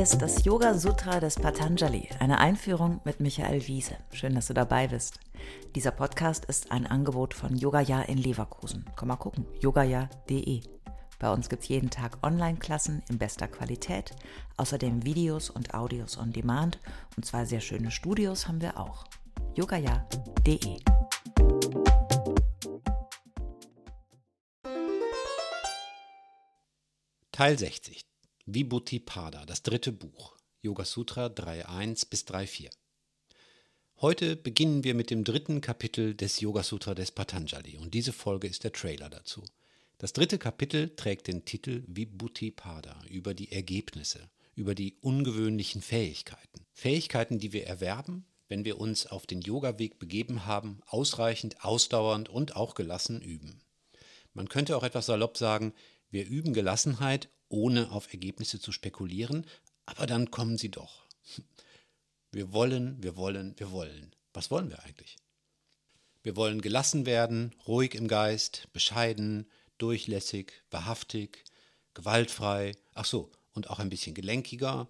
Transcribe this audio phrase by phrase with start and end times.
[0.00, 3.98] Ist das Yoga Sutra des Patanjali, eine Einführung mit Michael Wiese.
[4.12, 5.20] Schön, dass du dabei bist.
[5.74, 8.86] Dieser Podcast ist ein Angebot von Yogaya in Leverkusen.
[8.96, 10.62] Komm mal gucken, yogaya.de.
[11.18, 14.12] Bei uns gibt es jeden Tag Online-Klassen in bester Qualität,
[14.56, 16.78] außerdem Videos und Audios on Demand
[17.18, 19.04] und zwei sehr schöne Studios haben wir auch.
[19.54, 20.78] yogaya.de
[27.32, 28.09] Teil 60
[28.46, 32.70] Vibhuti-pada, das dritte Buch, Yoga Sutra 3.1 bis 3.4.
[34.00, 38.48] Heute beginnen wir mit dem dritten Kapitel des Yoga Sutra des Patanjali und diese Folge
[38.48, 39.44] ist der Trailer dazu.
[39.98, 46.64] Das dritte Kapitel trägt den Titel Vibhuti-pada über die Ergebnisse, über die ungewöhnlichen Fähigkeiten.
[46.72, 52.56] Fähigkeiten, die wir erwerben, wenn wir uns auf den Yoga-Weg begeben haben, ausreichend, ausdauernd und
[52.56, 53.60] auch gelassen üben.
[54.32, 55.74] Man könnte auch etwas salopp sagen,
[56.10, 59.46] wir üben Gelassenheit, ohne auf Ergebnisse zu spekulieren,
[59.84, 61.06] aber dann kommen sie doch.
[62.32, 64.14] Wir wollen, wir wollen, wir wollen.
[64.32, 65.16] Was wollen wir eigentlich?
[66.22, 71.44] Wir wollen gelassen werden, ruhig im Geist, bescheiden, durchlässig, wahrhaftig,
[71.94, 74.88] gewaltfrei, ach so, und auch ein bisschen gelenkiger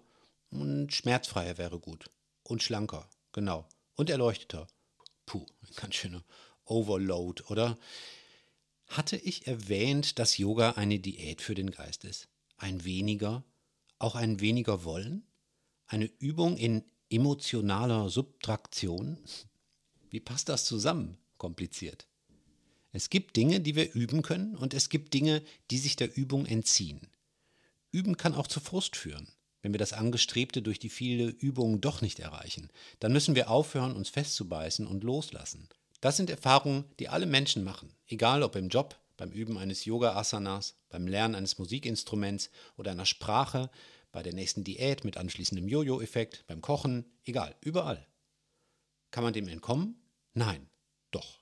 [0.51, 2.11] und schmerzfreier wäre gut.
[2.43, 3.67] Und schlanker, genau.
[3.95, 4.67] Und erleuchteter.
[5.25, 6.23] Puh, ein ganz schöner
[6.65, 7.77] Overload, oder?
[8.87, 12.27] Hatte ich erwähnt, dass Yoga eine Diät für den Geist ist?
[12.61, 13.43] Ein weniger,
[13.97, 15.25] auch ein weniger Wollen?
[15.87, 19.17] Eine Übung in emotionaler Subtraktion?
[20.11, 21.17] Wie passt das zusammen?
[21.39, 22.05] Kompliziert.
[22.91, 26.45] Es gibt Dinge, die wir üben können und es gibt Dinge, die sich der Übung
[26.45, 27.07] entziehen.
[27.89, 29.27] Üben kann auch zu Frust führen.
[29.63, 33.95] Wenn wir das Angestrebte durch die viele Übungen doch nicht erreichen, dann müssen wir aufhören,
[33.95, 35.67] uns festzubeißen und loslassen.
[35.99, 40.73] Das sind Erfahrungen, die alle Menschen machen, egal ob im Job, beim Üben eines Yoga-Asanas,
[40.89, 43.69] beim Lernen eines Musikinstruments oder einer Sprache,
[44.11, 48.07] bei der nächsten Diät mit anschließendem Jojo-Effekt, beim Kochen, egal, überall.
[49.11, 50.01] Kann man dem entkommen?
[50.33, 50.67] Nein,
[51.11, 51.40] doch.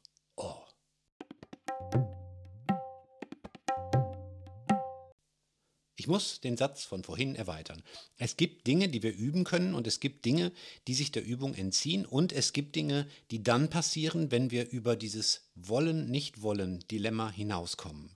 [5.99, 7.83] Ich muss den Satz von vorhin erweitern.
[8.15, 10.53] Es gibt Dinge, die wir üben können und es gibt Dinge,
[10.87, 14.95] die sich der Übung entziehen und es gibt Dinge, die dann passieren, wenn wir über
[14.95, 18.15] dieses Wollen-Nicht-Wollen-Dilemma hinauskommen.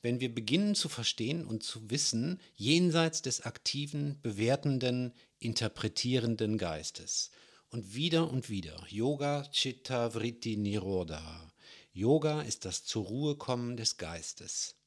[0.00, 7.32] Wenn wir beginnen zu verstehen und zu wissen, jenseits des aktiven, bewertenden, interpretierenden Geistes.
[7.68, 11.52] Und wieder und wieder, Yoga Chitta Vritti Nirodha.
[11.92, 14.77] Yoga ist das zur Ruhe kommen des Geistes.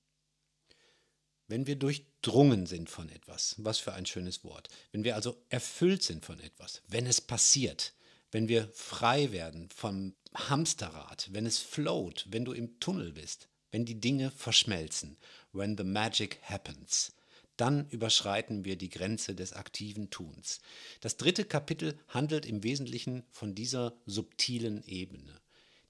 [1.51, 6.01] Wenn wir durchdrungen sind von etwas, was für ein schönes Wort, wenn wir also erfüllt
[6.01, 7.94] sind von etwas, wenn es passiert,
[8.31, 13.84] wenn wir frei werden vom Hamsterrad, wenn es float, wenn du im Tunnel bist, wenn
[13.84, 15.17] die Dinge verschmelzen,
[15.51, 17.11] when the magic happens,
[17.57, 20.61] dann überschreiten wir die Grenze des aktiven Tuns.
[21.01, 25.41] Das dritte Kapitel handelt im Wesentlichen von dieser subtilen Ebene,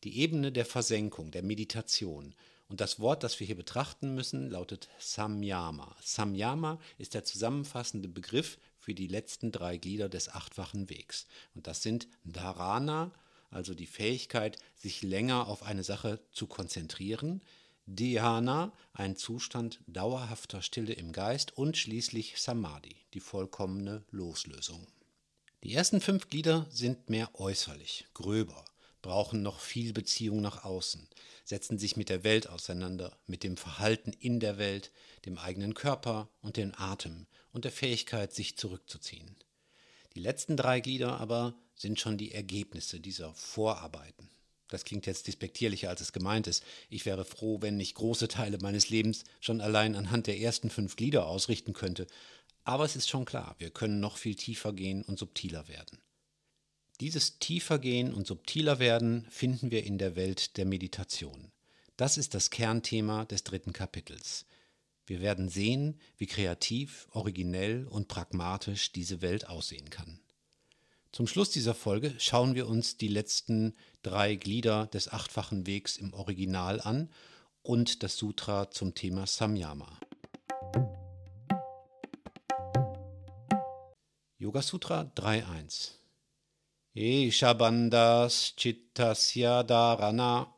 [0.04, 2.34] die Ebene der Versenkung, der Meditation,
[2.72, 5.94] und das Wort, das wir hier betrachten müssen, lautet Samyama.
[6.02, 11.28] Samyama ist der zusammenfassende Begriff für die letzten drei Glieder des achtfachen Wegs.
[11.54, 13.12] Und das sind Dharana,
[13.50, 17.42] also die Fähigkeit, sich länger auf eine Sache zu konzentrieren,
[17.88, 24.88] Dhyana, ein Zustand dauerhafter Stille im Geist und schließlich Samadhi, die vollkommene Loslösung.
[25.66, 28.64] Die ersten fünf Glieder sind mehr äußerlich, gröber,
[29.02, 31.08] brauchen noch viel Beziehung nach außen,
[31.44, 34.92] setzen sich mit der Welt auseinander, mit dem Verhalten in der Welt,
[35.26, 39.36] dem eigenen Körper und dem Atem und der Fähigkeit, sich zurückzuziehen.
[40.16, 44.30] Die letzten drei Glieder aber sind schon die Ergebnisse dieser Vorarbeiten.
[44.68, 46.64] Das klingt jetzt despektierlicher, als es gemeint ist.
[46.90, 50.96] Ich wäre froh, wenn ich große Teile meines Lebens schon allein anhand der ersten fünf
[50.96, 52.08] Glieder ausrichten könnte.
[52.64, 56.00] Aber es ist schon klar, wir können noch viel tiefer gehen und subtiler werden.
[57.02, 61.52] Dieses Tiefergehen und subtiler werden finden wir in der Welt der Meditation.
[61.98, 64.46] Das ist das Kernthema des dritten Kapitels.
[65.08, 70.20] Wir werden sehen, wie kreativ, originell und pragmatisch diese Welt aussehen kann.
[71.12, 76.14] Zum Schluss dieser Folge schauen wir uns die letzten drei Glieder des achtfachen Wegs im
[76.14, 77.10] Original an
[77.64, 80.00] und das Sutra zum Thema Samyama.
[84.38, 86.01] Yoga Sutra 3.1
[86.94, 90.54] Eshabandas Chittasya Dharana.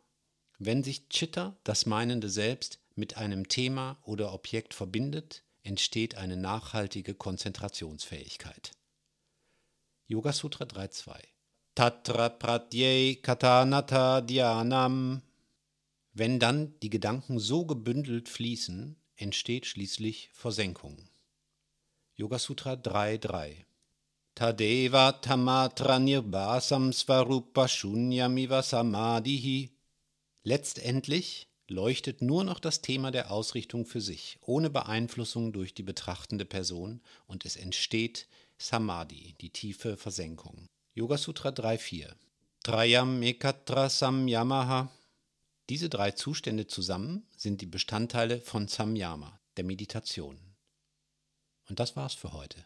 [0.58, 7.14] Wenn sich Chitta, das meinende Selbst, mit einem Thema oder Objekt verbindet, entsteht eine nachhaltige
[7.14, 8.72] Konzentrationsfähigkeit.
[10.08, 11.20] Yoga Sutra 3.2
[11.76, 15.22] Tatra Pratyay Katanata Dhyanam.
[16.14, 20.98] Wenn dann die Gedanken so gebündelt fließen, entsteht schließlich Versenkung.
[22.16, 23.66] Yoga Sutra 3.3
[24.36, 29.70] Tadeva tamatra nirbasam svarupa shunyamiva samadhihi.
[30.44, 36.46] Letztendlich leuchtet nur noch das Thema der Ausrichtung für sich, ohne Beeinflussung durch die betrachtende
[36.46, 38.28] Person, und es entsteht
[38.58, 40.68] Samadhi, die tiefe Versenkung.
[40.96, 42.10] Yoga Sutra 3.4
[42.64, 44.92] Trayam ekatra samyamaha.
[45.70, 50.40] Diese drei Zustände zusammen sind die Bestandteile von Samyama, der Meditation.
[51.70, 52.66] Und das war's für heute.